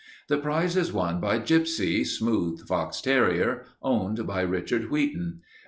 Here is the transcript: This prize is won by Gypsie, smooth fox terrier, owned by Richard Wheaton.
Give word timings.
This 0.27 0.41
prize 0.41 0.75
is 0.75 0.91
won 0.91 1.19
by 1.21 1.37
Gypsie, 1.37 2.03
smooth 2.07 2.65
fox 2.65 3.01
terrier, 3.01 3.65
owned 3.83 4.25
by 4.25 4.41
Richard 4.41 4.89
Wheaton. 4.89 5.41